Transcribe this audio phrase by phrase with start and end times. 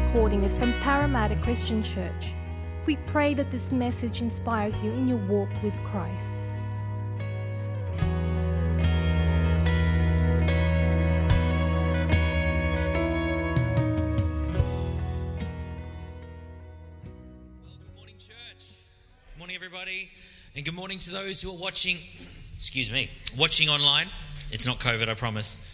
[0.00, 2.32] recording is from Parramatta Christian Church.
[2.86, 6.44] We pray that this message inspires you in your walk with Christ.
[17.56, 18.78] Good morning, church.
[19.32, 20.10] Good morning, everybody.
[20.54, 21.96] And good morning to those who are watching,
[22.54, 24.06] excuse me, watching online.
[24.52, 25.67] It's not COVID, I promise.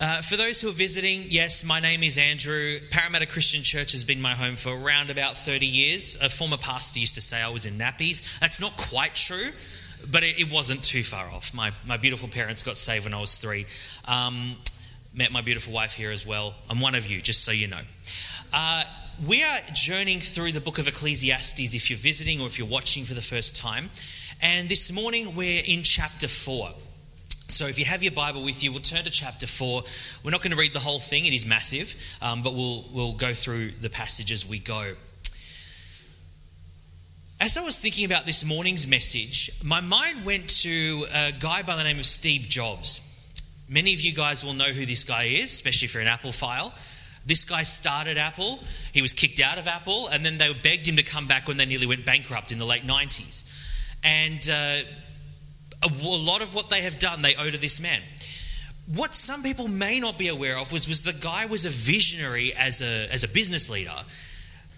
[0.00, 2.76] Uh, for those who are visiting, yes, my name is Andrew.
[2.90, 6.16] Parramatta Christian Church has been my home for around about 30 years.
[6.22, 8.38] A former pastor used to say I was in nappies.
[8.38, 9.50] That's not quite true,
[10.08, 11.52] but it, it wasn't too far off.
[11.52, 13.66] My, my beautiful parents got saved when I was three.
[14.06, 14.54] Um,
[15.12, 16.54] met my beautiful wife here as well.
[16.70, 17.80] I'm one of you, just so you know.
[18.52, 18.84] Uh,
[19.26, 23.02] we are journeying through the book of Ecclesiastes if you're visiting or if you're watching
[23.02, 23.90] for the first time.
[24.40, 26.70] And this morning we're in chapter 4.
[27.50, 29.82] So if you have your Bible with you, we'll turn to chapter 4.
[30.22, 33.14] We're not going to read the whole thing, it is massive, um, but we'll, we'll
[33.14, 34.92] go through the passage as we go.
[37.40, 41.74] As I was thinking about this morning's message, my mind went to a guy by
[41.76, 43.32] the name of Steve Jobs.
[43.66, 46.32] Many of you guys will know who this guy is, especially if you're an Apple
[46.32, 46.74] file.
[47.24, 48.58] This guy started Apple,
[48.92, 51.56] he was kicked out of Apple, and then they begged him to come back when
[51.56, 53.44] they nearly went bankrupt in the late 90s.
[54.04, 54.86] And uh,
[55.82, 58.00] a lot of what they have done, they owe to this man.
[58.94, 62.54] What some people may not be aware of was, was the guy was a visionary
[62.54, 63.94] as a, as a business leader,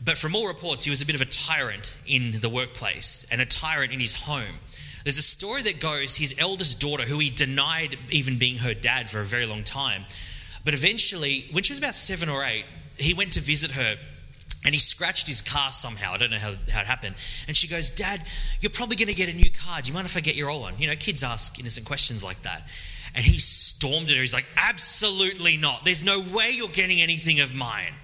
[0.04, 3.40] but from all reports, he was a bit of a tyrant in the workplace and
[3.40, 4.56] a tyrant in his home.
[5.04, 9.08] There's a story that goes his eldest daughter, who he denied even being her dad
[9.08, 10.04] for a very long time,
[10.64, 12.64] but eventually, when she was about seven or eight,
[12.98, 13.96] he went to visit her
[14.64, 16.12] and he scratched his car somehow.
[16.12, 17.14] I don't know how, how it happened.
[17.48, 18.20] And she goes, Dad,
[18.60, 19.80] you're probably going to get a new car.
[19.80, 20.74] Do you mind if I get your old one?
[20.78, 22.68] You know, kids ask innocent questions like that.
[23.14, 24.20] And he stormed at her.
[24.20, 25.84] He's like, Absolutely not.
[25.84, 27.94] There's no way you're getting anything of mine.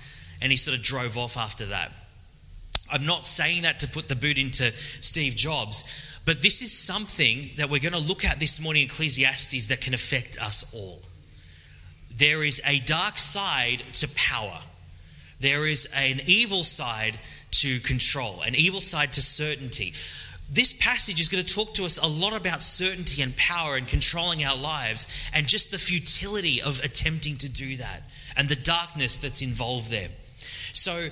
[0.41, 1.93] And he sort of drove off after that.
[2.93, 5.85] I'm not saying that to put the boot into Steve Jobs,
[6.25, 9.80] but this is something that we're going to look at this morning in Ecclesiastes that
[9.80, 11.01] can affect us all.
[12.17, 14.59] There is a dark side to power
[15.41, 17.19] there is an evil side
[17.51, 19.92] to control, an evil side to certainty.
[20.51, 23.86] This passage is going to talk to us a lot about certainty and power and
[23.86, 28.02] controlling our lives and just the futility of attempting to do that
[28.36, 30.08] and the darkness that's involved there.
[30.73, 31.08] So,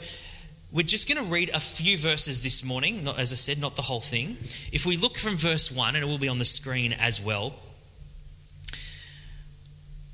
[0.75, 3.77] we're just going to read a few verses this morning, not, as I said, not
[3.77, 4.37] the whole thing.
[4.73, 7.55] If we look from verse 1, and it will be on the screen as well,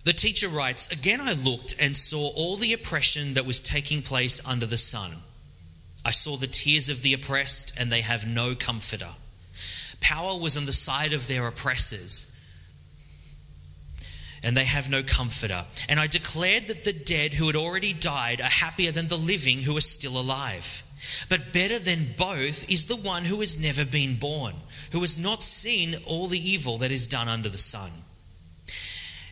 [0.05, 4.47] the teacher writes Again, I looked and saw all the oppression that was taking place
[4.47, 5.13] under the sun.
[6.05, 9.11] I saw the tears of the oppressed, and they have no comforter.
[10.01, 12.27] Power was on the side of their oppressors,
[14.43, 15.67] and they have no comforter.
[15.89, 19.59] And I declared that the dead who had already died are happier than the living
[19.59, 20.83] who are still alive.
[21.29, 24.55] But better than both is the one who has never been born,
[24.93, 27.91] who has not seen all the evil that is done under the sun.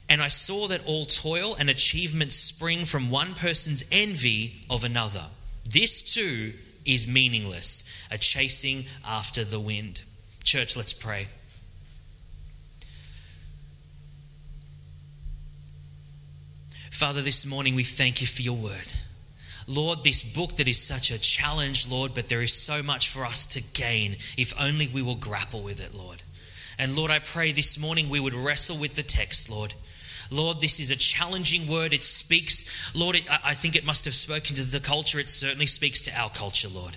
[0.08, 5.24] And I saw that all toil and achievement spring from one person's envy of another.
[5.70, 6.52] This too
[6.86, 10.02] is meaningless, a chasing after the wind.
[10.42, 11.26] Church, let's pray.
[16.90, 18.92] Father, this morning we thank you for your word.
[19.68, 23.26] Lord, this book that is such a challenge, Lord, but there is so much for
[23.26, 26.22] us to gain if only we will grapple with it, Lord.
[26.78, 29.74] And Lord, I pray this morning we would wrestle with the text, Lord.
[30.30, 31.94] Lord, this is a challenging word.
[31.94, 35.18] It speaks, Lord, it, I think it must have spoken to the culture.
[35.18, 36.96] It certainly speaks to our culture, Lord.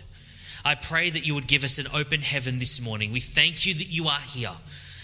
[0.66, 3.12] I pray that you would give us an open heaven this morning.
[3.12, 4.52] We thank you that you are here.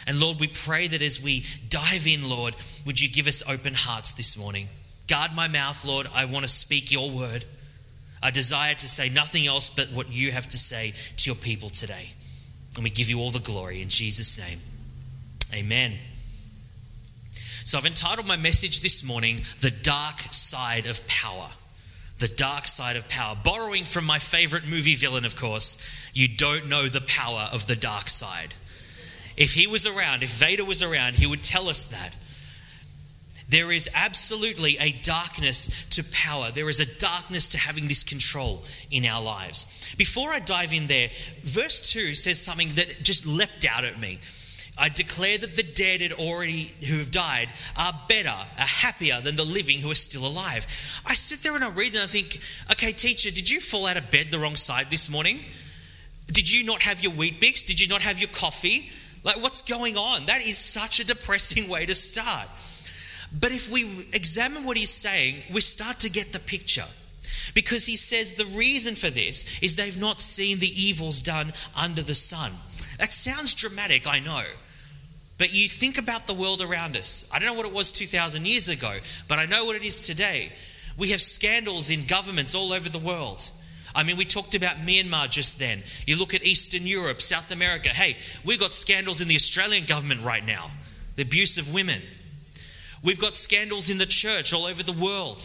[0.05, 2.55] And Lord, we pray that as we dive in, Lord,
[2.85, 4.67] would you give us open hearts this morning?
[5.07, 6.07] Guard my mouth, Lord.
[6.13, 7.45] I want to speak your word.
[8.21, 11.69] I desire to say nothing else but what you have to say to your people
[11.69, 12.09] today.
[12.75, 14.59] And we give you all the glory in Jesus' name.
[15.53, 15.93] Amen.
[17.67, 21.49] So I've entitled my message this morning, The Dark Side of Power.
[22.17, 23.35] The Dark Side of Power.
[23.43, 27.75] Borrowing from my favorite movie villain, of course, you don't know the power of the
[27.75, 28.55] dark side.
[29.35, 32.15] If he was around, if Vader was around, he would tell us that.
[33.49, 36.51] There is absolutely a darkness to power.
[36.51, 39.93] There is a darkness to having this control in our lives.
[39.97, 41.09] Before I dive in there,
[41.41, 44.19] verse 2 says something that just leapt out at me.
[44.79, 49.35] I declare that the dead had already who have died are better, are happier than
[49.35, 50.65] the living who are still alive.
[51.05, 52.39] I sit there and I read and I think,
[52.71, 55.39] okay, teacher, did you fall out of bed the wrong side this morning?
[56.27, 57.65] Did you not have your Weet-Bix?
[57.65, 58.89] Did you not have your coffee?
[59.23, 60.25] Like, what's going on?
[60.27, 62.47] That is such a depressing way to start.
[63.37, 63.83] But if we
[64.13, 66.85] examine what he's saying, we start to get the picture.
[67.53, 72.01] Because he says the reason for this is they've not seen the evils done under
[72.01, 72.51] the sun.
[72.99, 74.43] That sounds dramatic, I know.
[75.37, 77.29] But you think about the world around us.
[77.33, 78.97] I don't know what it was 2,000 years ago,
[79.27, 80.51] but I know what it is today.
[80.97, 83.51] We have scandals in governments all over the world.
[83.93, 85.83] I mean, we talked about Myanmar just then.
[86.05, 87.89] You look at Eastern Europe, South America.
[87.89, 90.71] Hey, we've got scandals in the Australian government right now
[91.17, 91.99] the abuse of women.
[93.03, 95.41] We've got scandals in the church all over the world.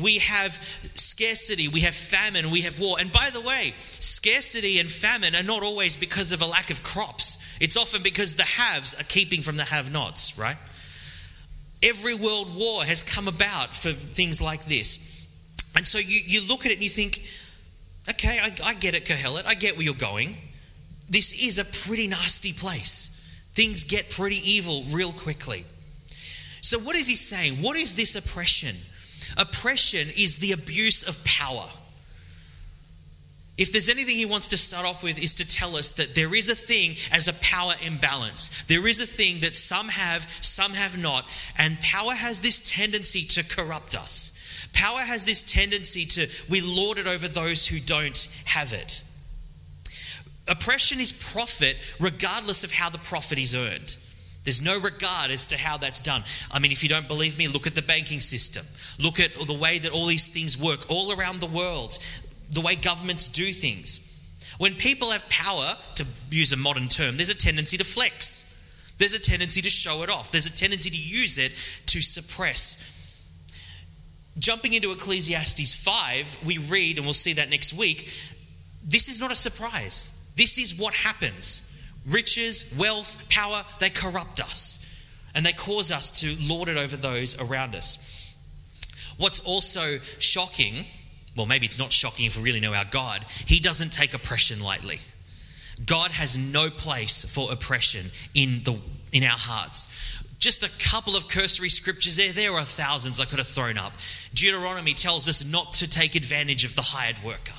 [0.00, 0.52] We have
[0.94, 2.96] scarcity, we have famine, we have war.
[3.00, 6.82] And by the way, scarcity and famine are not always because of a lack of
[6.82, 10.58] crops, it's often because the haves are keeping from the have nots, right?
[11.82, 15.26] Every world war has come about for things like this.
[15.74, 17.22] And so you, you look at it and you think,
[18.10, 20.36] okay, I, I get it, Kohelet, I get where you're going.
[21.08, 23.18] This is a pretty nasty place.
[23.54, 25.64] Things get pretty evil real quickly.
[26.60, 27.62] So, what is he saying?
[27.62, 28.76] What is this oppression?
[29.38, 31.68] Oppression is the abuse of power.
[33.56, 36.34] If there's anything he wants to start off with, is to tell us that there
[36.34, 38.64] is a thing as a power imbalance.
[38.64, 41.24] There is a thing that some have, some have not,
[41.56, 44.40] and power has this tendency to corrupt us.
[44.72, 49.02] Power has this tendency to, we lord it over those who don't have it.
[50.48, 53.96] Oppression is profit regardless of how the profit is earned.
[54.42, 56.22] There's no regard as to how that's done.
[56.52, 58.66] I mean, if you don't believe me, look at the banking system.
[59.02, 61.98] Look at the way that all these things work all around the world,
[62.50, 64.10] the way governments do things.
[64.58, 68.40] When people have power, to use a modern term, there's a tendency to flex.
[68.98, 70.30] There's a tendency to show it off.
[70.30, 71.52] There's a tendency to use it
[71.86, 72.90] to suppress.
[74.38, 78.12] Jumping into Ecclesiastes 5, we read, and we'll see that next week,
[78.84, 80.28] this is not a surprise.
[80.36, 81.70] This is what happens.
[82.06, 84.80] Riches, wealth, power, they corrupt us
[85.34, 88.36] and they cause us to lord it over those around us.
[89.16, 90.84] What's also shocking,
[91.36, 94.62] well, maybe it's not shocking if we really know our God, He doesn't take oppression
[94.62, 95.00] lightly.
[95.86, 98.78] God has no place for oppression in, the,
[99.12, 99.92] in our hearts.
[100.38, 102.32] Just a couple of cursory scriptures there.
[102.32, 103.92] There are thousands I could have thrown up.
[104.34, 107.54] Deuteronomy tells us not to take advantage of the hired worker.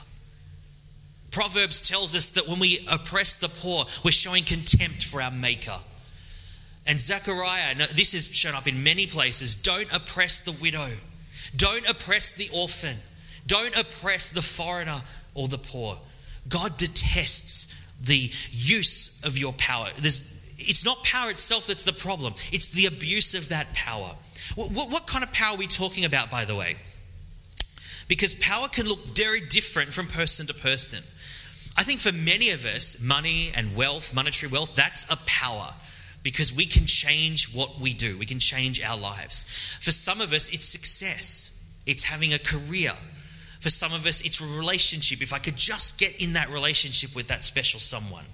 [1.32, 5.80] Proverbs tells us that when we oppress the poor, we're showing contempt for our Maker.
[6.88, 10.88] And Zechariah, this is shown up in many places don't oppress the widow,
[11.56, 12.96] don't oppress the orphan,
[13.48, 15.02] don't oppress the foreigner
[15.34, 15.98] or the poor.
[16.48, 19.88] God detests the use of your power.
[19.98, 24.12] There's, it's not power itself that's the problem, it's the abuse of that power.
[24.56, 26.78] What, what, what kind of power are we talking about, by the way?
[28.08, 31.00] Because power can look very different from person to person.
[31.78, 35.74] I think for many of us, money and wealth, monetary wealth, that's a power
[36.24, 38.18] because we can change what we do.
[38.18, 39.44] We can change our lives.
[39.82, 42.94] For some of us, it's success, it's having a career.
[43.66, 45.24] For some of us, it's a relationship.
[45.24, 48.26] If I could just get in that relationship with that special someone,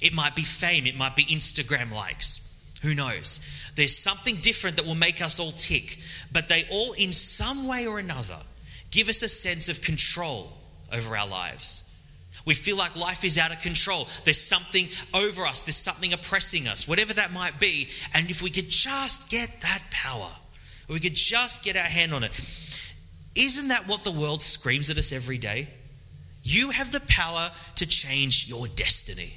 [0.00, 2.68] it might be fame, it might be Instagram likes.
[2.82, 3.38] Who knows?
[3.76, 6.00] There's something different that will make us all tick,
[6.32, 8.38] but they all, in some way or another,
[8.90, 10.50] give us a sense of control
[10.92, 11.88] over our lives.
[12.44, 14.08] We feel like life is out of control.
[14.24, 17.90] There's something over us, there's something oppressing us, whatever that might be.
[18.12, 20.32] And if we could just get that power,
[20.88, 22.32] we could just get our hand on it,
[23.38, 25.68] isn't that what the world screams at us every day?
[26.42, 29.36] You have the power to change your destiny.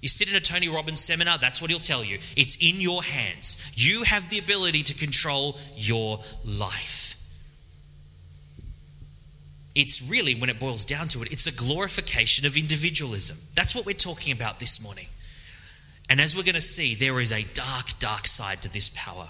[0.00, 2.18] You sit in a Tony Robbins seminar, that's what he'll tell you.
[2.36, 3.70] It's in your hands.
[3.74, 7.16] You have the ability to control your life.
[9.74, 13.36] It's really, when it boils down to it, it's a glorification of individualism.
[13.54, 15.06] That's what we're talking about this morning.
[16.10, 19.28] And as we're going to see, there is a dark, dark side to this power.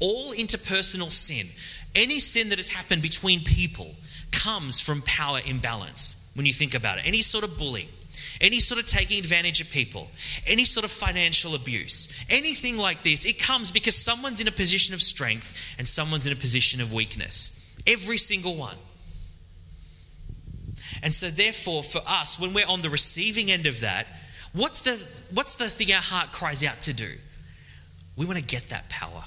[0.00, 1.46] All interpersonal sin,
[1.94, 3.94] any sin that has happened between people,
[4.30, 7.06] comes from power imbalance when you think about it.
[7.06, 7.88] Any sort of bullying,
[8.40, 10.08] any sort of taking advantage of people,
[10.46, 14.94] any sort of financial abuse, anything like this, it comes because someone's in a position
[14.94, 17.60] of strength and someone's in a position of weakness.
[17.86, 18.76] Every single one.
[21.02, 24.06] And so, therefore, for us, when we're on the receiving end of that,
[24.52, 24.92] what's the,
[25.32, 27.10] what's the thing our heart cries out to do?
[28.16, 29.24] We want to get that power.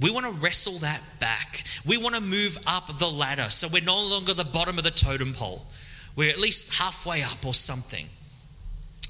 [0.00, 1.64] We want to wrestle that back.
[1.84, 4.90] We want to move up the ladder so we're no longer the bottom of the
[4.90, 5.66] totem pole.
[6.14, 8.06] We're at least halfway up or something.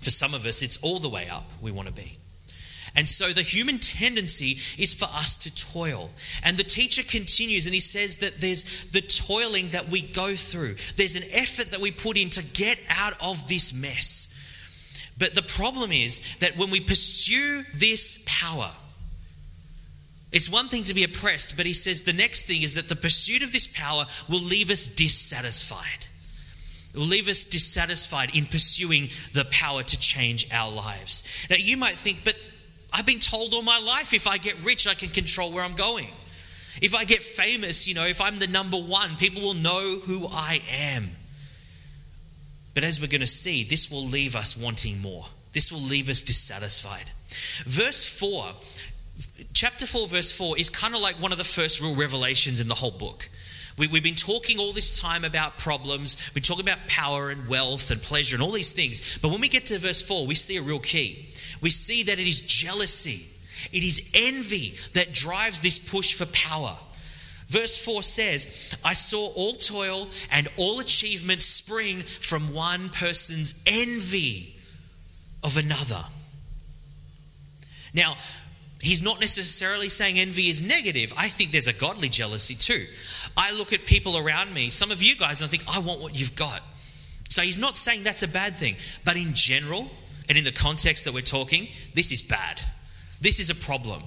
[0.01, 2.17] For some of us, it's all the way up we want to be.
[2.97, 6.11] And so the human tendency is for us to toil.
[6.43, 10.77] And the teacher continues and he says that there's the toiling that we go through,
[10.97, 14.35] there's an effort that we put in to get out of this mess.
[15.19, 18.71] But the problem is that when we pursue this power,
[20.31, 22.97] It's one thing to be oppressed, but he says the next thing is that the
[22.97, 26.07] pursuit of this power will leave us dissatisfied.
[26.93, 31.47] It will leave us dissatisfied in pursuing the power to change our lives.
[31.49, 32.35] Now, you might think, but
[32.93, 35.75] I've been told all my life if I get rich, I can control where I'm
[35.75, 36.09] going.
[36.81, 40.29] If I get famous, you know, if I'm the number one, people will know who
[40.31, 41.09] I am.
[42.75, 45.27] But as we're going to see, this will leave us wanting more.
[45.53, 47.11] This will leave us dissatisfied.
[47.65, 48.53] Verse 4,
[49.59, 52.69] chapter 4, verse 4 is kind of like one of the first real revelations in
[52.69, 53.29] the whole book.
[53.77, 57.91] We, have been talking all this time about problems, we're talking about power and wealth
[57.91, 59.19] and pleasure and all these things.
[59.19, 61.27] But when we get to verse 4, we see a real key.
[61.61, 63.27] We see that it is jealousy,
[63.73, 66.77] it is envy that drives this push for power.
[67.49, 74.55] Verse 4 says, I saw all toil and all achievement spring from one person's envy
[75.43, 76.05] of another.
[77.93, 78.15] Now,
[78.89, 81.13] he's not necessarily saying envy is negative.
[81.17, 82.87] I think there's a godly jealousy too.
[83.37, 86.01] I look at people around me, some of you guys, and I think, I want
[86.01, 86.61] what you've got.
[87.29, 88.77] So he's not saying that's a bad thing.
[89.05, 89.91] But in general,
[90.29, 92.61] and in the context that we're talking, this is bad.
[93.21, 94.03] This is a problem.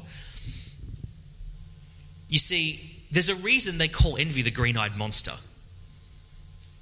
[2.29, 5.33] You see, there's a reason they call envy the green eyed monster.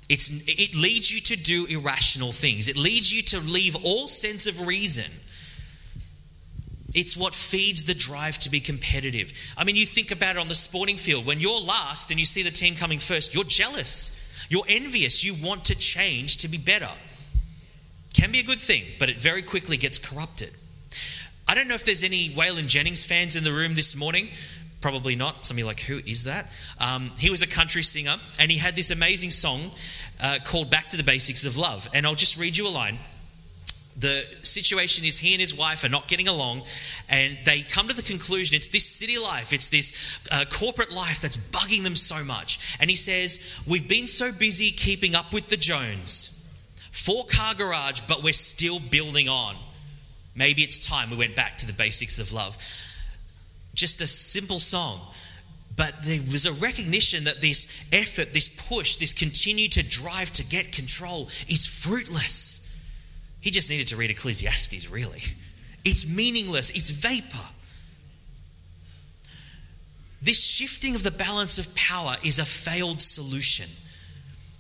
[0.08, 4.48] It's, it leads you to do irrational things, it leads you to leave all sense
[4.48, 5.12] of reason.
[6.93, 9.31] It's what feeds the drive to be competitive.
[9.58, 11.25] I mean, you think about it on the sporting field.
[11.25, 14.15] When you're last and you see the team coming first, you're jealous.
[14.50, 15.24] You're envious.
[15.24, 16.89] You want to change to be better.
[18.13, 20.50] Can be a good thing, but it very quickly gets corrupted.
[21.48, 24.29] I don't know if there's any Waylon Jennings fans in the room this morning.
[24.81, 25.46] Probably not.
[25.46, 26.51] Some of you like, who is that?
[26.79, 29.72] Um, he was a country singer and he had this amazing song
[30.22, 31.88] uh, called Back to the Basics of Love.
[31.93, 32.98] And I'll just read you a line.
[34.00, 36.63] The situation is he and his wife are not getting along,
[37.10, 41.20] and they come to the conclusion it's this city life, it's this uh, corporate life
[41.22, 42.77] that's bugging them so much.
[42.79, 46.50] And he says, We've been so busy keeping up with the Jones,
[46.91, 49.56] four car garage, but we're still building on.
[50.36, 52.58] Maybe it's time we went back to the basics of love
[53.79, 55.00] just a simple song.
[55.75, 60.46] But there was a recognition that this effort, this push, this continue to drive to
[60.46, 62.68] get control is fruitless.
[63.41, 65.22] He just needed to read Ecclesiastes, really.
[65.86, 67.48] It's meaningless, it's vapor.
[70.22, 73.67] This shifting of the balance of power is a failed solution.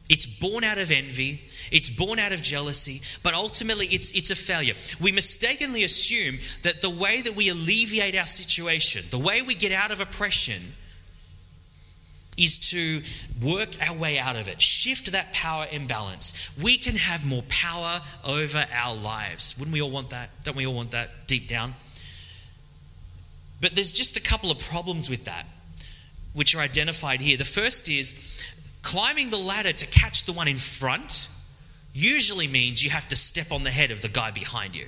[0.09, 4.35] It's born out of envy, it's born out of jealousy, but ultimately it's, it's a
[4.35, 4.73] failure.
[4.99, 9.71] We mistakenly assume that the way that we alleviate our situation, the way we get
[9.71, 10.61] out of oppression,
[12.39, 13.01] is to
[13.45, 16.53] work our way out of it, shift that power imbalance.
[16.61, 19.55] We can have more power over our lives.
[19.57, 20.29] Wouldn't we all want that?
[20.43, 21.75] Don't we all want that deep down?
[23.61, 25.45] But there's just a couple of problems with that,
[26.33, 27.37] which are identified here.
[27.37, 28.43] The first is
[28.81, 31.29] climbing the ladder to catch the one in front
[31.93, 34.85] usually means you have to step on the head of the guy behind you.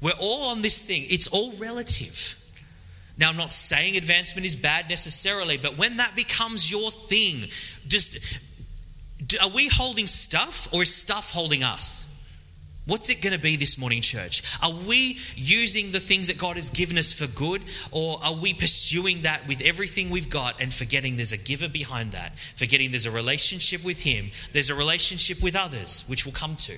[0.00, 2.41] We're all on this thing, it's all relative.
[3.18, 7.48] Now, I'm not saying advancement is bad necessarily, but when that becomes your thing,
[7.86, 8.18] just
[9.40, 12.08] are we holding stuff or is stuff holding us?
[12.84, 14.42] What's it going to be this morning, church?
[14.60, 18.54] Are we using the things that God has given us for good, or are we
[18.54, 22.36] pursuing that with everything we've got and forgetting there's a giver behind that?
[22.56, 26.76] Forgetting there's a relationship with Him, there's a relationship with others, which we'll come to.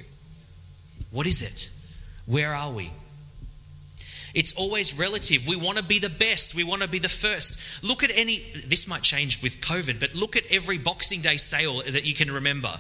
[1.10, 1.70] What is it?
[2.26, 2.90] Where are we?
[4.34, 5.46] It's always relative.
[5.46, 6.54] We want to be the best.
[6.54, 7.84] We want to be the first.
[7.84, 11.82] Look at any, this might change with COVID, but look at every Boxing Day sale
[11.88, 12.72] that you can remember.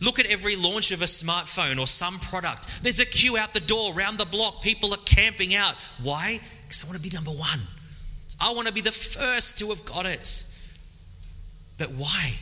[0.00, 2.82] Look at every launch of a smartphone or some product.
[2.82, 4.62] There's a queue out the door, around the block.
[4.62, 5.74] People are camping out.
[6.02, 6.38] Why?
[6.62, 7.60] Because I want to be number one.
[8.40, 10.44] I want to be the first to have got it.
[11.78, 12.34] But why?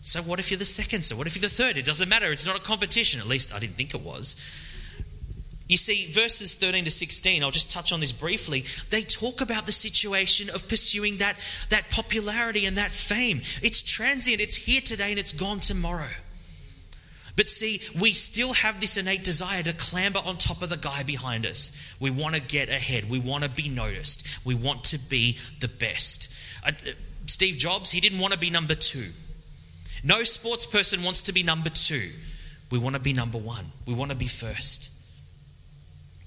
[0.00, 1.02] So, what if you're the second?
[1.02, 1.76] So, what if you're the third?
[1.76, 2.30] It doesn't matter.
[2.30, 3.20] It's not a competition.
[3.20, 4.40] At least I didn't think it was.
[5.68, 8.64] You see, verses 13 to 16, I'll just touch on this briefly.
[8.90, 11.36] They talk about the situation of pursuing that,
[11.70, 13.40] that popularity and that fame.
[13.62, 16.10] It's transient, it's here today and it's gone tomorrow.
[17.34, 21.02] But see, we still have this innate desire to clamber on top of the guy
[21.02, 21.76] behind us.
[22.00, 23.10] We want to get ahead.
[23.10, 24.46] We want to be noticed.
[24.46, 26.34] We want to be the best.
[26.64, 26.72] Uh,
[27.26, 29.10] Steve Jobs, he didn't want to be number two.
[30.02, 32.08] No sports person wants to be number two.
[32.70, 33.66] We want to be number one.
[33.86, 34.95] We want to be first.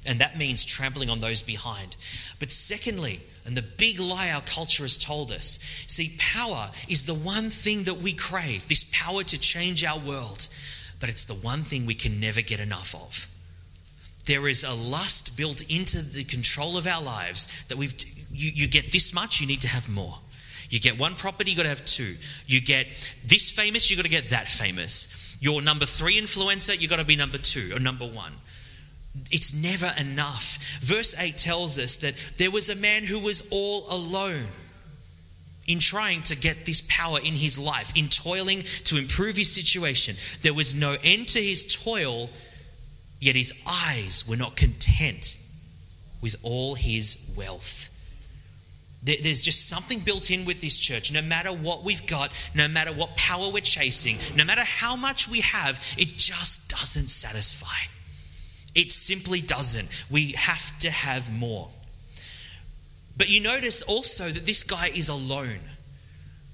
[0.07, 1.95] And that means trampling on those behind.
[2.39, 7.13] But secondly, and the big lie our culture has told us see, power is the
[7.13, 10.47] one thing that we crave, this power to change our world,
[10.99, 13.27] but it's the one thing we can never get enough of.
[14.29, 17.93] there is a lust built into the control of our lives that we've
[18.31, 20.19] you, you get this much, you need to have more.
[20.69, 22.15] You get one property, you got to have two.
[22.45, 22.85] You get
[23.25, 25.35] this famous, you got to get that famous.
[25.41, 28.33] Your number three influencer, you got to be number two or number one.
[29.31, 30.79] It's never enough.
[30.81, 34.47] Verse 8 tells us that there was a man who was all alone
[35.67, 40.15] in trying to get this power in his life, in toiling to improve his situation.
[40.41, 42.29] There was no end to his toil,
[43.19, 45.38] yet his eyes were not content
[46.21, 47.95] with all his wealth.
[49.03, 51.13] There's just something built in with this church.
[51.13, 55.29] No matter what we've got, no matter what power we're chasing, no matter how much
[55.29, 57.88] we have, it just doesn't satisfy.
[58.79, 59.89] It simply doesn't.
[60.09, 61.69] We have to have more.
[63.17, 65.59] But you notice also that this guy is alone.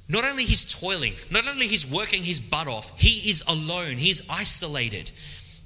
[0.09, 3.97] Not only he's toiling, not only he's working his butt off, he is alone.
[3.97, 5.11] He's isolated.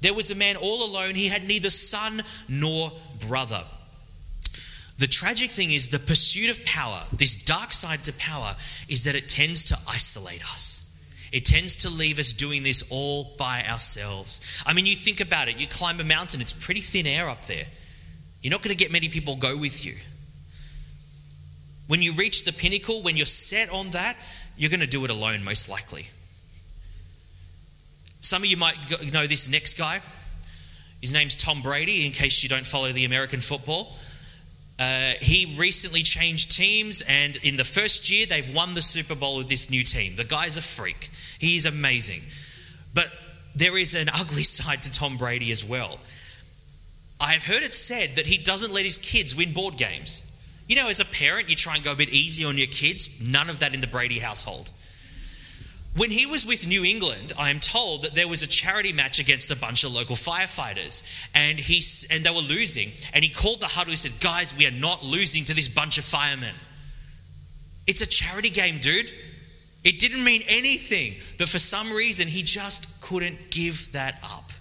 [0.02, 1.14] There was a man all alone.
[1.14, 2.92] He had neither son nor
[3.26, 3.64] brother.
[4.98, 8.54] The tragic thing is the pursuit of power, this dark side to power,
[8.86, 10.89] is that it tends to isolate us.
[11.32, 14.40] It tends to leave us doing this all by ourselves.
[14.66, 15.58] I mean, you think about it.
[15.58, 17.66] You climb a mountain, it's pretty thin air up there.
[18.42, 19.94] You're not going to get many people go with you.
[21.86, 24.16] When you reach the pinnacle, when you're set on that,
[24.56, 26.06] you're going to do it alone, most likely.
[28.20, 28.76] Some of you might
[29.12, 30.00] know this next guy.
[31.00, 33.96] His name's Tom Brady, in case you don't follow the American football.
[34.78, 39.36] Uh, he recently changed teams, and in the first year, they've won the Super Bowl
[39.38, 40.16] with this new team.
[40.16, 41.10] The guy's a freak.
[41.40, 42.20] He is amazing.
[42.94, 43.10] But
[43.54, 45.98] there is an ugly side to Tom Brady as well.
[47.20, 50.26] I've heard it said that he doesn't let his kids win board games.
[50.68, 53.20] You know, as a parent, you try and go a bit easy on your kids.
[53.20, 54.70] None of that in the Brady household.
[55.96, 59.18] When he was with New England, I am told that there was a charity match
[59.18, 61.02] against a bunch of local firefighters,
[61.34, 61.82] and he
[62.14, 62.92] and they were losing.
[63.12, 63.90] And he called the huddle.
[63.90, 66.54] He said, "Guys, we are not losing to this bunch of firemen.
[67.88, 69.10] It's a charity game, dude.
[69.82, 74.52] It didn't mean anything, but for some reason, he just couldn't give that up."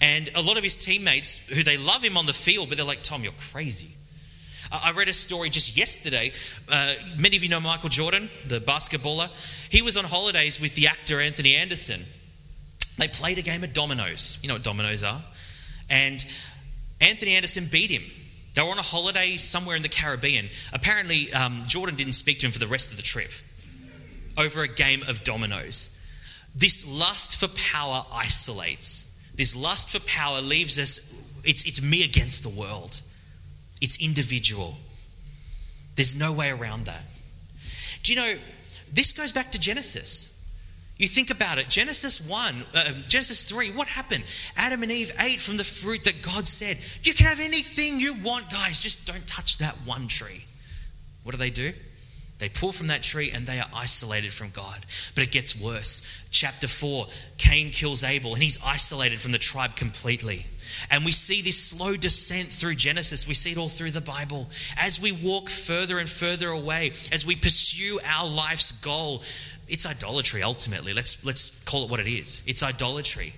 [0.00, 2.86] And a lot of his teammates, who they love him on the field, but they're
[2.86, 3.94] like, "Tom, you're crazy."
[4.70, 6.32] I read a story just yesterday.
[6.68, 9.28] Uh, many of you know Michael Jordan, the basketballer.
[9.70, 12.04] He was on holidays with the actor Anthony Anderson.
[12.98, 14.38] They played a game of dominoes.
[14.42, 15.22] You know what dominoes are?
[15.88, 16.24] And
[17.00, 18.02] Anthony Anderson beat him.
[18.54, 20.48] They were on a holiday somewhere in the Caribbean.
[20.72, 23.30] Apparently, um, Jordan didn't speak to him for the rest of the trip
[24.38, 26.00] over a game of dominoes.
[26.54, 29.20] This lust for power isolates.
[29.34, 33.00] This lust for power leaves us, it's, it's me against the world.
[33.80, 34.74] It's individual.
[35.96, 37.02] There's no way around that.
[38.02, 38.34] Do you know,
[38.92, 40.34] this goes back to Genesis.
[40.96, 44.24] You think about it Genesis 1, uh, Genesis 3, what happened?
[44.56, 48.14] Adam and Eve ate from the fruit that God said, You can have anything you
[48.14, 50.44] want, guys, just don't touch that one tree.
[51.22, 51.72] What do they do?
[52.38, 54.86] They pull from that tree and they are isolated from God.
[55.14, 56.24] But it gets worse.
[56.30, 60.46] Chapter 4 Cain kills Abel and he's isolated from the tribe completely.
[60.90, 63.26] And we see this slow descent through Genesis.
[63.26, 64.48] We see it all through the Bible.
[64.76, 69.22] As we walk further and further away, as we pursue our life's goal,
[69.66, 70.92] it's idolatry ultimately.
[70.94, 73.32] Let's, let's call it what it is it's idolatry.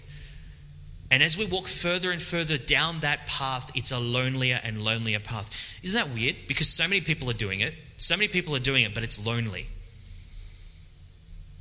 [1.13, 5.19] And as we walk further and further down that path, it's a lonelier and lonelier
[5.19, 5.51] path.
[5.83, 6.37] Isn't that weird?
[6.47, 7.75] Because so many people are doing it.
[8.01, 9.67] So many people are doing it, but it's lonely.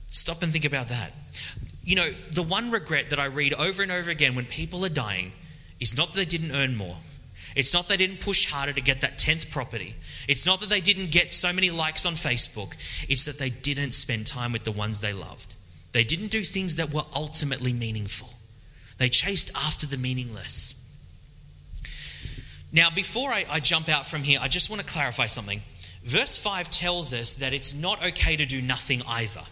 [0.07, 1.11] Stop and think about that.
[1.83, 4.89] You know, the one regret that I read over and over again when people are
[4.89, 5.33] dying
[5.81, 6.95] is not that they didn't earn more.
[7.57, 9.95] It's not they didn't push harder to get that 10th property.
[10.29, 12.75] It's not that they didn't get so many likes on Facebook.
[13.09, 15.55] It's that they didn't spend time with the ones they loved.
[15.91, 18.29] They didn't do things that were ultimately meaningful.
[18.97, 20.75] They chased after the meaningless.
[22.71, 25.61] Now, before I, I jump out from here, I just want to clarify something.
[26.09, 29.43] Verse 5 tells us that it's not okay to do nothing either.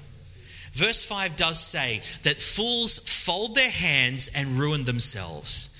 [0.73, 5.79] Verse 5 does say that fools fold their hands and ruin themselves.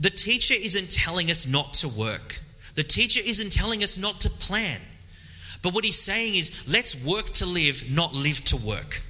[0.00, 2.40] The teacher isn't telling us not to work.
[2.74, 4.80] The teacher isn't telling us not to plan.
[5.62, 9.02] But what he's saying is, let's work to live, not live to work.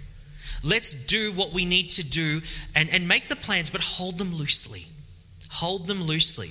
[0.62, 2.43] Let's do what we need to do
[2.75, 4.83] and, and make the plans, but hold them loosely.
[5.53, 6.51] Hold them loosely.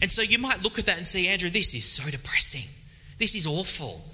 [0.00, 2.68] And so you might look at that and say, Andrew, this is so depressing.
[3.18, 4.04] This is awful.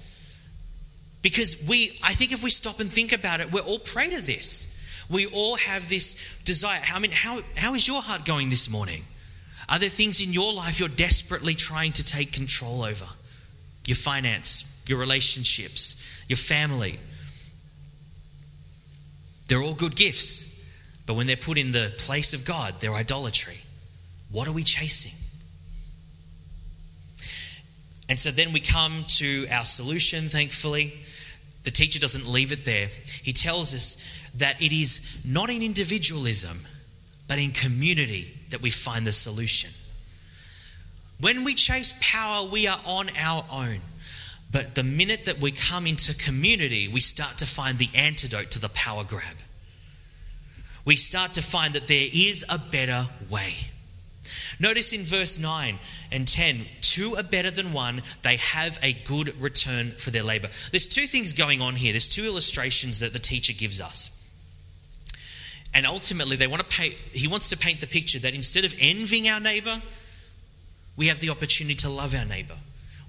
[1.21, 4.21] Because we, I think if we stop and think about it, we're all prey to
[4.21, 4.73] this.
[5.09, 6.81] We all have this desire.
[6.93, 9.03] I mean, how, how is your heart going this morning?
[9.69, 13.05] Are there things in your life you're desperately trying to take control over?
[13.85, 16.99] Your finance, your relationships, your family.
[19.47, 20.65] They're all good gifts,
[21.05, 23.57] but when they're put in the place of God, they're idolatry.
[24.29, 25.26] What are we chasing?
[28.09, 30.93] And so then we come to our solution, thankfully.
[31.63, 32.87] The teacher doesn't leave it there.
[33.23, 36.57] He tells us that it is not in individualism,
[37.27, 39.71] but in community that we find the solution.
[41.19, 43.79] When we chase power, we are on our own.
[44.51, 48.59] But the minute that we come into community, we start to find the antidote to
[48.59, 49.35] the power grab.
[50.85, 53.53] We start to find that there is a better way.
[54.59, 55.75] Notice in verse 9
[56.11, 56.65] and 10
[56.97, 60.47] two are better than one, they have a good return for their labor.
[60.71, 61.93] There's two things going on here.
[61.93, 64.13] There's two illustrations that the teacher gives us.
[65.73, 68.73] And ultimately, they want to paint, he wants to paint the picture that instead of
[68.79, 69.79] envying our neighbor,
[70.95, 72.55] we have the opportunity to love our neighbor.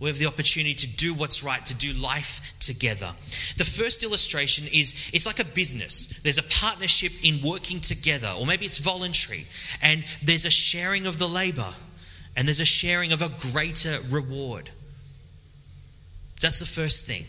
[0.01, 3.09] We have the opportunity to do what's right, to do life together.
[3.57, 6.21] The first illustration is it's like a business.
[6.23, 9.47] There's a partnership in working together, or maybe it's voluntary,
[9.83, 11.73] and there's a sharing of the labor,
[12.39, 14.71] and there's a sharing of a greater reward.
[16.41, 17.25] That's the first thing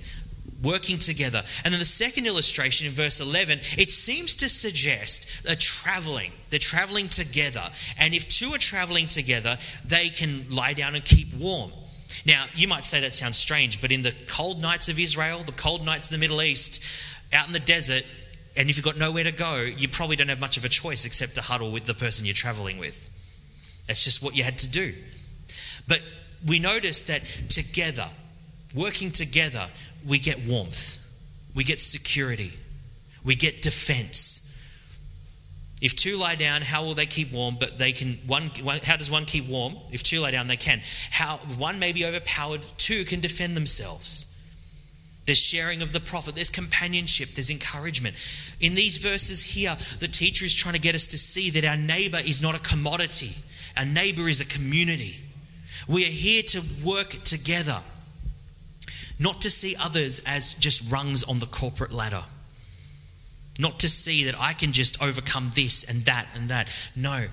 [0.63, 1.41] working together.
[1.63, 6.31] And then the second illustration in verse 11, it seems to suggest a traveling.
[6.49, 7.63] They're traveling together.
[7.97, 11.71] And if two are traveling together, they can lie down and keep warm.
[12.25, 15.53] Now, you might say that sounds strange, but in the cold nights of Israel, the
[15.53, 16.83] cold nights of the Middle East,
[17.33, 18.03] out in the desert,
[18.57, 21.05] and if you've got nowhere to go, you probably don't have much of a choice
[21.05, 23.09] except to huddle with the person you're traveling with.
[23.89, 24.93] That's just what you had to do.
[25.87, 25.99] But
[26.45, 28.05] we notice that together,
[28.75, 29.65] working together,
[30.07, 31.03] we get warmth,
[31.55, 32.53] we get security,
[33.25, 34.35] we get defense.
[35.81, 37.57] If two lie down, how will they keep warm?
[37.59, 38.51] But they can one.
[38.83, 39.75] How does one keep warm?
[39.91, 40.81] If two lie down, they can.
[41.09, 44.39] How one may be overpowered, two can defend themselves.
[45.25, 46.35] There's sharing of the profit.
[46.35, 47.29] There's companionship.
[47.29, 48.15] There's encouragement.
[48.59, 51.77] In these verses here, the teacher is trying to get us to see that our
[51.77, 53.31] neighbor is not a commodity.
[53.79, 55.15] Our neighbor is a community.
[55.87, 57.77] We are here to work together,
[59.17, 62.23] not to see others as just rungs on the corporate ladder.
[63.57, 66.69] Not to see that I can just overcome this and that and that.
[66.93, 67.27] No.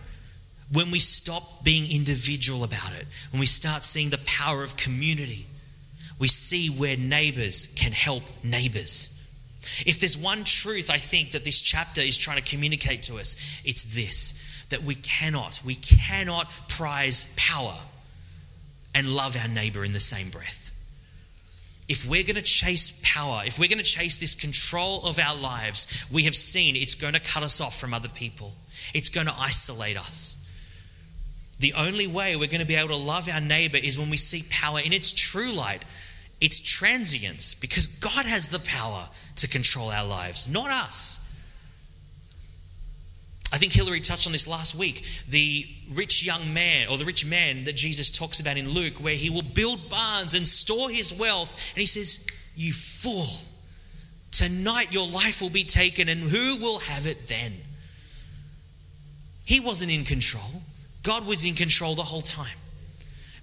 [0.73, 5.47] When we stop being individual about it, when we start seeing the power of community,
[6.21, 9.13] we see where neighbors can help neighbors.
[9.85, 13.35] If there's one truth I think that this chapter is trying to communicate to us,
[13.65, 17.77] it's this that we cannot, we cannot prize power
[18.95, 20.67] and love our neighbor in the same breath
[21.89, 25.37] if we're going to chase power, if we're going to chase this control of our
[25.37, 28.55] lives, we have seen it's going to cut us off from other people.
[28.93, 30.43] It's going to isolate us.
[31.61, 34.17] The only way we're going to be able to love our neighbor is when we
[34.17, 35.85] see power in its true light,
[36.41, 41.23] its transience, because God has the power to control our lives, not us.
[43.53, 45.05] I think Hillary touched on this last week.
[45.29, 49.15] The rich young man, or the rich man that Jesus talks about in Luke, where
[49.15, 51.55] he will build barns and store his wealth.
[51.75, 53.27] And he says, You fool,
[54.33, 57.53] tonight your life will be taken, and who will have it then?
[59.45, 60.63] He wasn't in control,
[61.03, 62.57] God was in control the whole time.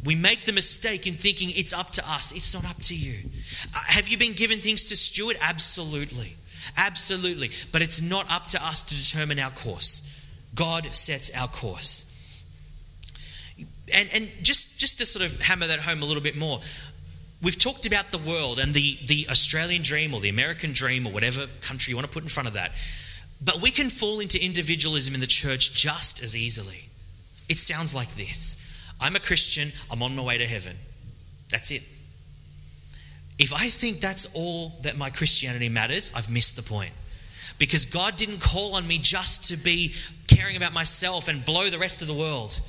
[0.03, 2.33] We make the mistake in thinking it's up to us.
[2.33, 3.29] It's not up to you.
[3.73, 5.37] Uh, have you been given things to steward?
[5.39, 6.35] Absolutely.
[6.77, 7.51] Absolutely.
[7.71, 10.09] But it's not up to us to determine our course.
[10.55, 12.45] God sets our course.
[13.93, 16.61] And, and just, just to sort of hammer that home a little bit more,
[17.41, 21.13] we've talked about the world and the, the Australian dream or the American dream or
[21.13, 22.73] whatever country you want to put in front of that.
[23.43, 26.87] But we can fall into individualism in the church just as easily.
[27.49, 28.57] It sounds like this
[29.01, 30.77] I'm a Christian, I'm on my way to heaven.
[31.49, 31.83] That's it.
[33.39, 36.91] If I think that's all that my Christianity matters, I've missed the point.
[37.57, 39.93] Because God didn't call on me just to be
[40.27, 42.59] caring about myself and blow the rest of the world.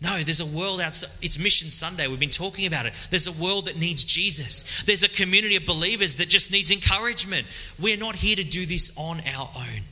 [0.00, 1.10] No, there's a world outside.
[1.24, 2.08] It's Mission Sunday.
[2.08, 2.94] We've been talking about it.
[3.10, 4.82] There's a world that needs Jesus.
[4.82, 7.46] There's a community of believers that just needs encouragement.
[7.80, 9.82] We're not here to do this on our own.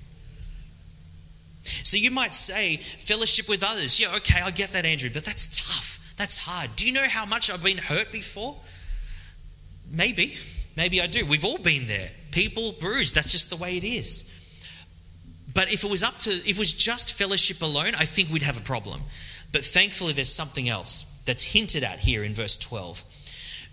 [1.62, 4.00] So you might say, fellowship with others.
[4.00, 6.14] Yeah, okay, I get that, Andrew, but that's tough.
[6.16, 6.74] That's hard.
[6.74, 8.56] Do you know how much I've been hurt before?
[9.90, 10.34] Maybe.
[10.76, 11.26] Maybe I do.
[11.26, 12.10] We've all been there.
[12.30, 13.14] People bruised.
[13.14, 14.36] That's just the way it is.
[15.52, 18.42] But if it was up to, if it was just fellowship alone, I think we'd
[18.44, 19.00] have a problem.
[19.52, 23.02] But thankfully, there's something else that's hinted at here in verse 12.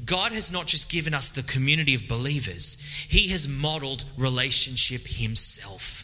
[0.06, 6.04] God has not just given us the community of believers, He has modeled relationship Himself.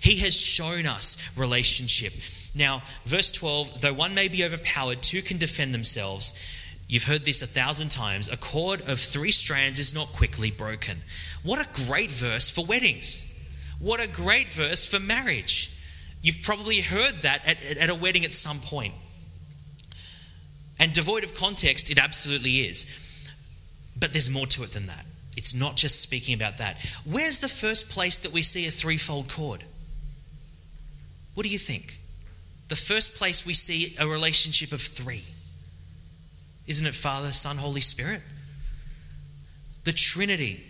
[0.00, 2.12] He has shown us relationship.
[2.54, 6.42] Now, verse 12, though one may be overpowered, two can defend themselves.
[6.88, 8.30] You've heard this a thousand times.
[8.30, 10.98] A cord of three strands is not quickly broken.
[11.42, 13.32] What a great verse for weddings.
[13.80, 15.76] What a great verse for marriage.
[16.22, 18.94] You've probably heard that at, at a wedding at some point.
[20.78, 23.32] And devoid of context, it absolutely is.
[23.98, 25.06] But there's more to it than that.
[25.36, 26.76] It's not just speaking about that.
[27.04, 29.64] Where's the first place that we see a threefold cord?
[31.34, 31.98] What do you think?
[32.68, 35.22] The first place we see a relationship of three.
[36.66, 38.22] Isn't it Father, Son, Holy Spirit?
[39.84, 40.62] The Trinity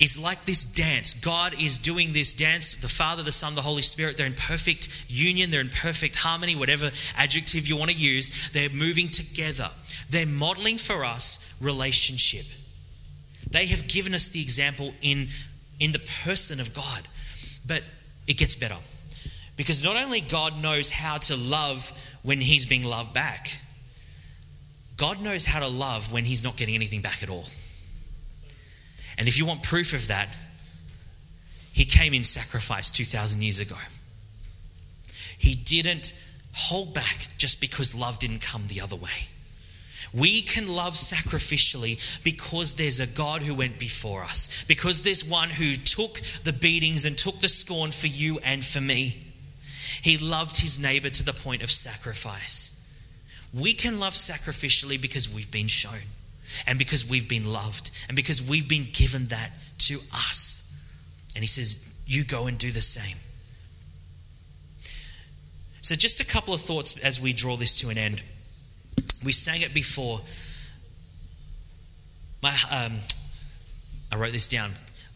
[0.00, 1.14] is like this dance.
[1.14, 2.74] God is doing this dance.
[2.74, 6.56] The Father, the Son, the Holy Spirit, they're in perfect union, they're in perfect harmony,
[6.56, 8.50] whatever adjective you want to use.
[8.50, 9.70] They're moving together.
[10.10, 12.46] They're modeling for us relationship.
[13.50, 15.28] They have given us the example in,
[15.78, 17.06] in the person of God.
[17.66, 17.82] But
[18.26, 18.78] it gets better.
[19.56, 23.52] Because not only God knows how to love when he's being loved back,
[24.96, 27.46] God knows how to love when he's not getting anything back at all.
[29.18, 30.36] And if you want proof of that,
[31.72, 33.76] he came in sacrifice 2,000 years ago.
[35.38, 36.14] He didn't
[36.52, 39.28] hold back just because love didn't come the other way.
[40.14, 45.48] We can love sacrificially because there's a God who went before us, because there's one
[45.48, 49.16] who took the beatings and took the scorn for you and for me.
[50.02, 52.81] He loved his neighbor to the point of sacrifice.
[53.54, 56.00] We can love sacrificially because we've been shown
[56.66, 60.80] and because we've been loved and because we've been given that to us.
[61.34, 63.16] And he says, You go and do the same.
[65.82, 68.22] So, just a couple of thoughts as we draw this to an end.
[69.24, 70.20] We sang it before.
[72.42, 72.98] My, um,
[74.10, 74.72] I wrote this down.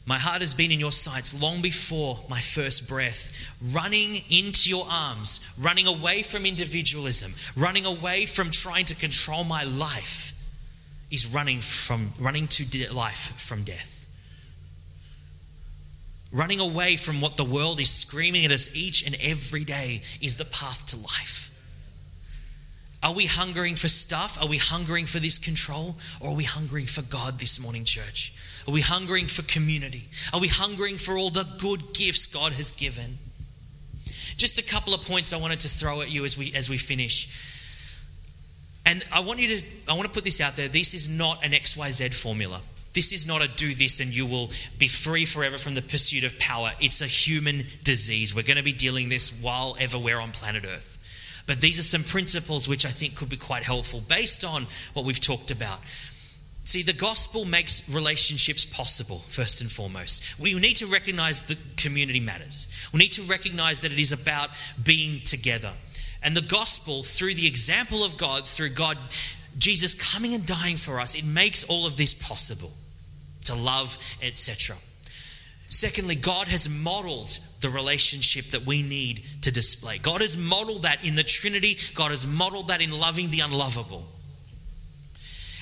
[0.08, 3.32] My heart has been in your sights long before my first breath,
[3.72, 9.64] running into your arms, running away from individualism, running away from trying to control my
[9.64, 10.32] life
[11.10, 14.06] is running from running to life from death.
[16.32, 20.36] Running away from what the world is screaming at us each and every day is
[20.36, 21.52] the path to life.
[23.02, 24.40] Are we hungering for stuff?
[24.40, 25.96] Are we hungering for this control?
[26.20, 28.35] Or are we hungering for God this morning, church?
[28.66, 30.08] Are we hungering for community?
[30.32, 33.18] Are we hungering for all the good gifts God has given?
[34.36, 36.76] Just a couple of points I wanted to throw at you as we as we
[36.76, 37.54] finish.
[38.84, 40.68] And I want you to I want to put this out there.
[40.68, 42.60] This is not an XYZ formula.
[42.92, 46.24] This is not a do this and you will be free forever from the pursuit
[46.24, 46.70] of power.
[46.80, 48.34] It's a human disease.
[48.34, 50.98] We're going to be dealing this while ever we're on planet Earth.
[51.46, 55.04] But these are some principles which I think could be quite helpful based on what
[55.04, 55.78] we've talked about.
[56.66, 60.36] See, the gospel makes relationships possible, first and foremost.
[60.36, 62.66] We need to recognize that community matters.
[62.92, 64.48] We need to recognize that it is about
[64.82, 65.70] being together.
[66.24, 68.98] And the gospel, through the example of God, through God,
[69.56, 72.72] Jesus coming and dying for us, it makes all of this possible
[73.44, 74.74] to love, etc.
[75.68, 79.98] Secondly, God has modeled the relationship that we need to display.
[79.98, 84.04] God has modeled that in the Trinity, God has modeled that in loving the unlovable.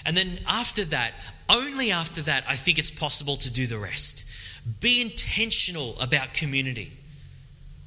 [0.06, 1.12] And then after that,
[1.48, 4.30] only after that, I think it's possible to do the rest.
[4.80, 6.92] Be intentional about community.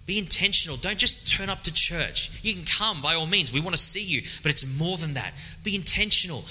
[0.06, 0.78] Be intentional.
[0.78, 2.40] Don't just turn up to church.
[2.42, 3.52] You can come by all means.
[3.52, 5.34] We want to see you, but it's more than that.
[5.64, 6.46] Be intentional.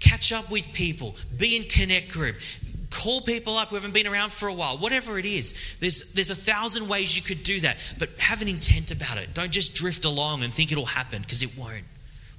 [0.00, 1.14] Catch up with people.
[1.36, 2.36] Be in connect group.
[2.90, 4.78] Call people up who haven't been around for a while.
[4.78, 5.76] Whatever it is.
[5.78, 9.34] There's there's a thousand ways you could do that, but have an intent about it.
[9.34, 11.84] Don't just drift along and think it'll happen because it won't.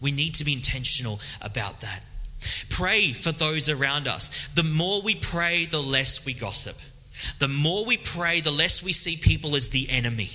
[0.02, 2.02] We need to be intentional about that.
[2.70, 4.48] Pray for those around us.
[4.56, 6.78] The more we pray, the less we gossip.
[7.40, 10.30] The more we pray, the less we see people as the enemy.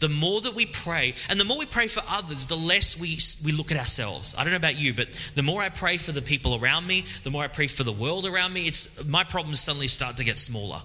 [0.00, 3.18] The more that we pray, and the more we pray for others, the less we,
[3.44, 4.34] we look at ourselves.
[4.36, 7.06] I don't know about you, but the more I pray for the people around me,
[7.22, 10.24] the more I pray for the world around me, it's, my problems suddenly start to
[10.24, 10.80] get smaller.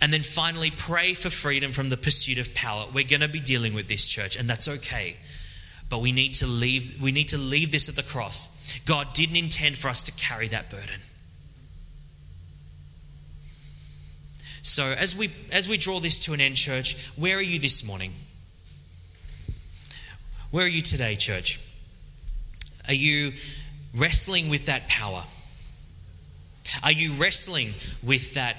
[0.00, 2.86] And then finally, pray for freedom from the pursuit of power.
[2.92, 5.16] We're going to be dealing with this, church, and that's okay.
[5.88, 8.51] But we need to leave, we need to leave this at the cross.
[8.86, 11.00] God didn't intend for us to carry that burden.
[14.62, 17.84] So as we as we draw this to an end, church, where are you this
[17.84, 18.12] morning?
[20.50, 21.60] Where are you today, church?
[22.86, 23.32] Are you
[23.94, 25.24] wrestling with that power?
[26.82, 27.70] Are you wrestling
[28.02, 28.56] with that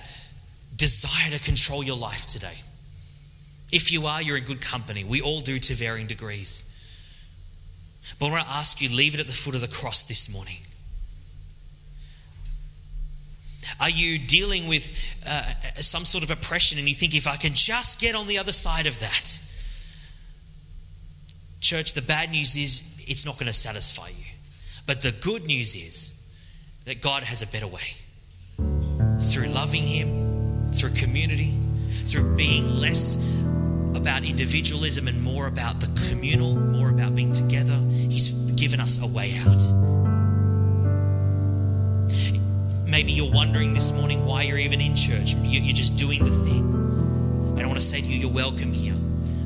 [0.75, 2.57] desire to control your life today?
[3.71, 5.03] If you are, you're in good company.
[5.03, 6.72] We all do to varying degrees.
[8.19, 10.33] But I want to ask you, leave it at the foot of the cross this
[10.33, 10.57] morning.
[13.79, 15.43] Are you dealing with uh,
[15.81, 18.51] some sort of oppression and you think, if I can just get on the other
[18.51, 19.39] side of that?
[21.59, 24.25] Church, the bad news is it's not going to satisfy you.
[24.85, 26.19] But the good news is
[26.85, 27.81] that God has a better way.
[29.19, 31.53] Through loving Him, through community,
[32.05, 33.15] through being less
[33.95, 37.77] about individualism and more about the communal, more about being together.
[37.89, 39.61] He's given us a way out.
[42.87, 45.33] Maybe you're wondering this morning why you're even in church.
[45.41, 46.73] You're just doing the thing.
[47.59, 48.93] I want to say to you, you're welcome here.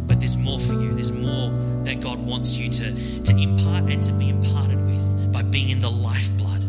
[0.08, 0.94] But there's more for you.
[0.94, 1.52] There's more
[1.84, 5.80] that God wants you to, to impart and to be imparted with by being in
[5.80, 6.64] the lifeblood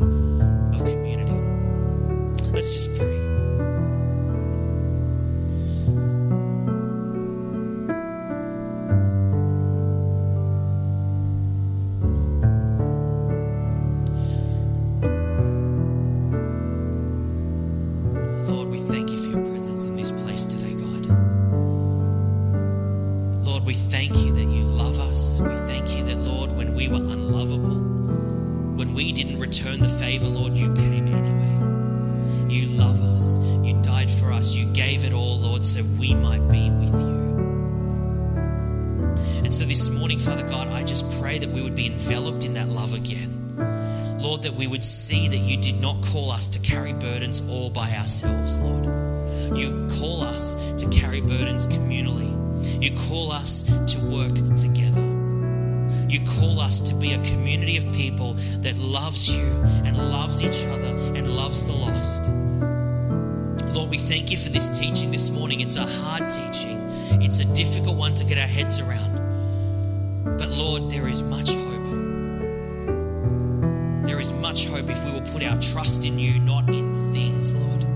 [0.75, 1.33] of community.
[2.53, 3.18] Let's just pray.
[58.89, 59.45] Loves you
[59.85, 62.31] and loves each other and loves the lost.
[63.75, 65.61] Lord, we thank you for this teaching this morning.
[65.61, 66.79] It's a hard teaching,
[67.23, 70.39] it's a difficult one to get our heads around.
[70.39, 71.69] But Lord, there is much hope.
[74.07, 77.55] There is much hope if we will put our trust in you, not in things,
[77.55, 77.87] Lord.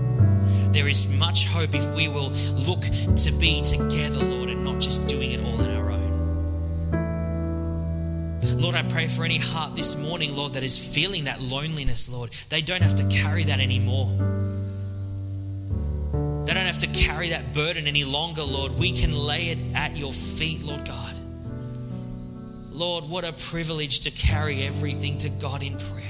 [0.73, 2.29] There is much hope if we will
[2.67, 2.81] look
[3.15, 5.22] to be together, Lord, and not just doing
[9.03, 12.29] pray for any heart this morning, Lord, that is feeling that loneliness, Lord.
[12.47, 14.07] They don't have to carry that anymore.
[16.45, 18.79] They don't have to carry that burden any longer, Lord.
[18.79, 21.15] We can lay it at your feet, Lord God.
[22.69, 26.03] Lord, what a privilege to carry everything to God in prayer.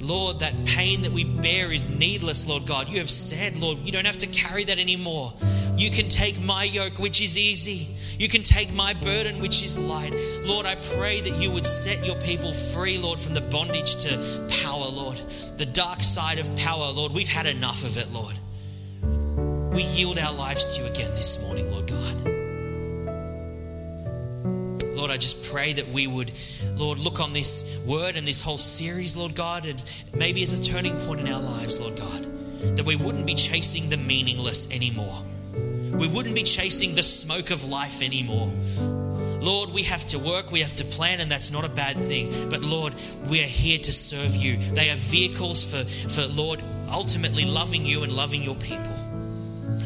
[0.00, 2.88] Lord, that pain that we bear is needless, Lord God.
[2.88, 5.34] You have said, Lord, you don't have to carry that anymore.
[5.76, 7.93] You can take my yoke, which is easy.
[8.18, 10.14] You can take my burden, which is light.
[10.42, 14.46] Lord, I pray that you would set your people free, Lord, from the bondage to
[14.62, 15.18] power, Lord.
[15.56, 17.12] The dark side of power, Lord.
[17.12, 18.38] We've had enough of it, Lord.
[19.74, 22.34] We yield our lives to you again this morning, Lord God.
[24.96, 26.32] Lord, I just pray that we would,
[26.76, 30.62] Lord, look on this word and this whole series, Lord God, and maybe as a
[30.62, 35.22] turning point in our lives, Lord God, that we wouldn't be chasing the meaningless anymore.
[35.98, 38.52] We wouldn't be chasing the smoke of life anymore.
[39.40, 42.48] Lord, we have to work, we have to plan, and that's not a bad thing.
[42.48, 42.94] But Lord,
[43.28, 44.56] we are here to serve you.
[44.56, 48.92] They are vehicles for, for Lord, ultimately loving you and loving your people.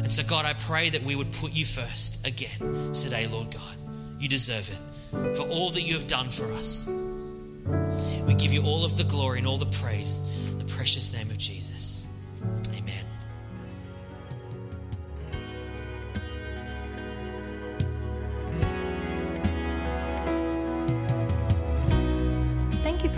[0.09, 3.75] And so, God, I pray that we would put you first again today, Lord God.
[4.17, 6.89] You deserve it for all that you have done for us.
[8.25, 10.19] We give you all of the glory and all the praise
[10.49, 11.68] in the precious name of Jesus.